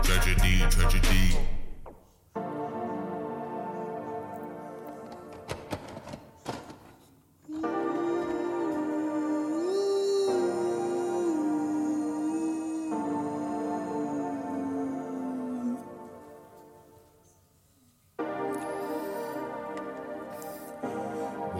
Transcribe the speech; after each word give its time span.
Tragedy, 0.02 0.64
tragedy. 0.70 1.53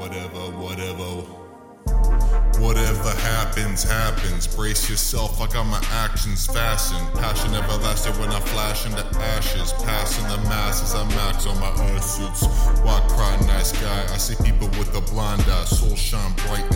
Whatever, 0.04 0.44
whatever. 0.60 1.12
Whatever 2.60 3.10
happens, 3.20 3.84
happens. 3.84 4.46
Brace 4.46 4.90
yourself, 4.90 5.40
I 5.40 5.46
got 5.46 5.64
my 5.64 5.82
actions 5.92 6.46
fastened. 6.46 7.08
Passion 7.14 7.54
everlasting 7.54 8.12
when 8.20 8.28
I 8.28 8.38
flash 8.40 8.84
into 8.84 9.02
ashes. 9.18 9.72
Passing 9.82 10.28
the 10.28 10.36
masses, 10.46 10.94
I 10.94 11.04
max 11.16 11.46
on 11.46 11.58
my 11.58 11.70
assets. 11.96 12.44
Why 12.82 13.00
cry, 13.08 13.34
nice 13.46 13.72
guy? 13.72 14.02
I 14.12 14.18
see 14.18 14.36
people 14.44 14.68
with 14.78 14.94
a 14.94 15.00
blind 15.00 15.40
eye. 15.48 15.64
Soul 15.64 15.96
shine 15.96 16.34
bright 16.44 16.70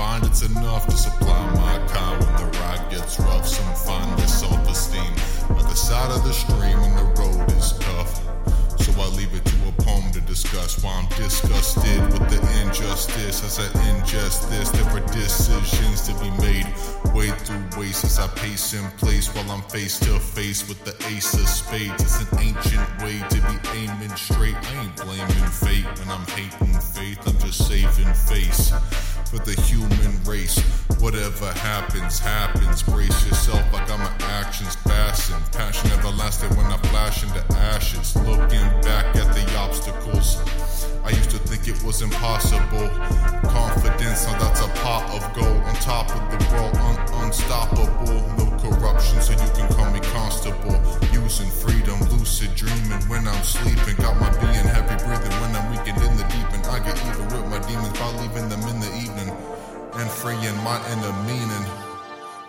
find 0.00 0.24
it's 0.24 0.40
enough 0.40 0.86
to 0.86 0.96
supply 0.96 1.42
my 1.56 1.76
kind 1.88 2.16
when 2.24 2.34
the 2.40 2.58
ride 2.60 2.82
gets 2.90 3.20
rough. 3.20 3.46
Some 3.46 3.74
find 3.86 4.18
their 4.18 4.26
self 4.26 4.62
esteem 4.66 5.12
by 5.54 5.60
the 5.60 5.74
side 5.74 6.10
of 6.10 6.24
the 6.24 6.32
stream 6.32 6.80
when 6.80 6.94
the 6.96 7.08
road 7.20 7.44
is 7.60 7.76
tough. 7.86 8.12
So 8.80 8.90
I 8.98 9.08
leave 9.18 9.34
it 9.34 9.44
to 9.44 9.56
a 9.68 9.72
poem 9.84 10.10
to 10.12 10.22
discuss 10.22 10.82
why 10.82 10.92
I'm 10.98 11.08
disgusted 11.18 12.00
with 12.14 12.26
the 12.32 12.40
injustice 12.62 13.44
as 13.44 13.58
I 13.58 13.68
ingest 13.90 14.48
this. 14.48 14.70
There 14.70 14.88
are 14.96 15.06
decisions 15.12 16.00
to 16.08 16.14
be 16.24 16.30
made. 16.46 16.66
way 17.14 17.28
through 17.44 17.66
waste 17.78 18.04
as 18.04 18.18
I 18.18 18.28
pace 18.40 18.72
in 18.72 18.86
place 19.02 19.28
while 19.34 19.50
I'm 19.50 19.64
face 19.68 19.98
to 20.00 20.18
face 20.18 20.66
with 20.66 20.82
the 20.86 20.96
ace 21.12 21.34
of 21.34 21.46
spades. 21.46 22.02
It's 22.04 22.20
an 22.24 22.38
ancient 22.48 22.88
way 23.02 23.18
to 23.32 23.38
be 23.50 23.56
aiming 23.80 24.16
straight. 24.16 24.56
I 24.70 24.82
ain't 24.82 24.96
blaming 24.96 25.50
fate 25.64 25.88
when 25.98 26.08
I'm 26.08 26.26
hating 26.38 26.80
faith. 26.96 27.20
I'm 27.28 27.38
just 27.44 27.68
saving 27.68 28.14
face 28.30 28.72
for 29.30 29.38
the 29.38 29.54
human 29.62 30.24
race. 30.24 30.58
Whatever 30.98 31.46
happens, 31.52 32.18
happens. 32.18 32.82
Brace 32.82 33.26
yourself, 33.26 33.62
I 33.72 33.86
got 33.86 34.00
my 34.00 34.26
actions 34.26 34.74
fastened. 34.74 35.44
Passion 35.52 35.88
everlasting 35.92 36.50
when 36.56 36.66
I 36.66 36.76
flash 36.88 37.22
into 37.22 37.40
ashes. 37.54 38.16
Looking 38.16 38.66
back 38.82 39.14
at 39.14 39.32
the 39.32 39.46
obstacles. 39.56 40.42
I 41.04 41.10
used 41.10 41.30
to 41.30 41.38
think 41.38 41.68
it 41.68 41.80
was 41.84 42.02
impossible. 42.02 42.88
Confidence, 43.48 44.26
now 44.26 44.36
that's 44.40 44.60
a 44.62 44.68
pot 44.82 45.06
of 45.14 45.22
gold. 45.36 45.62
On 45.62 45.74
top 45.76 46.10
of 46.10 46.22
the 46.30 46.38
world, 46.52 46.74
un- 46.76 47.24
unstoppable. 47.24 48.20
No 48.36 48.50
corruption, 48.58 49.22
so 49.22 49.32
you 49.32 49.50
can 49.54 49.72
call 49.74 49.90
me 49.92 50.00
constable. 50.00 50.74
Using 51.12 51.48
freedom, 51.48 52.00
lucid 52.10 52.52
dreaming 52.56 53.02
when 53.08 53.28
I'm 53.28 53.44
sleeping. 53.44 53.79
Freeing 60.80 61.00
my 61.00 61.08
inner 61.08 61.26
meaning 61.26 61.66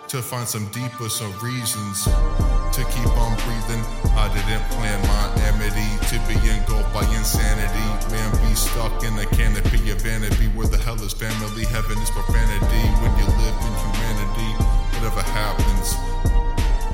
to 0.08 0.20
find 0.20 0.46
some 0.46 0.66
deeper 0.68 1.08
some 1.08 1.32
reasons 1.40 2.04
to 2.04 2.84
keep 2.92 3.08
on 3.16 3.32
breathing. 3.44 3.82
I 4.12 4.28
didn't 4.28 4.64
plan 4.76 5.00
my 5.08 5.24
amity 5.48 5.88
to 6.12 6.16
be 6.28 6.36
engulfed 6.52 6.92
by 6.92 7.04
insanity. 7.16 7.88
Man, 8.12 8.30
be 8.46 8.54
stuck 8.54 9.04
in 9.04 9.16
a 9.18 9.26
canopy 9.26 9.90
of 9.90 10.00
vanity 10.02 10.48
where 10.48 10.66
the 10.66 10.76
hell 10.76 11.00
is 11.00 11.12
family, 11.12 11.64
heaven 11.64 11.96
is 11.98 12.10
profanity. 12.10 12.84
When 13.00 13.12
you 13.16 13.26
live 13.40 13.56
in 13.56 13.72
humanity, 13.72 14.50
whatever 14.92 15.22
happens, 15.22 15.96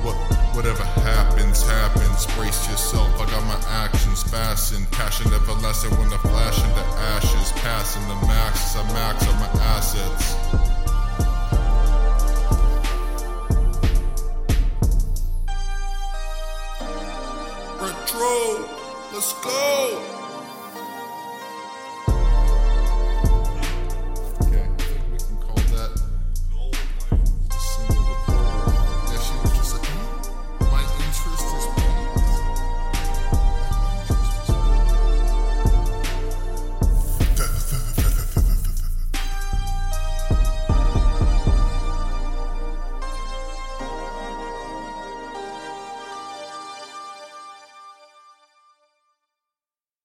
what 0.03 0.15
whatever 0.55 0.83
happens, 1.03 1.61
happens. 1.63 2.25
Brace 2.37 2.69
yourself, 2.69 3.09
I 3.19 3.25
got 3.29 3.43
my 3.43 3.59
actions 3.67 4.23
fastened. 4.23 4.89
Passion 4.91 5.33
everlasting 5.33 5.91
when 5.99 6.07
I 6.13 6.17
flash 6.17 6.57
into 6.63 6.85
ashes. 7.15 7.51
Passing 7.59 8.07
the 8.07 8.15
max 8.27 8.75
I 8.75 8.83
max 8.93 9.27
on 9.27 9.39
my 9.39 9.51
assets. 9.75 10.78
Let's 19.11 19.33
go. 19.41 20.28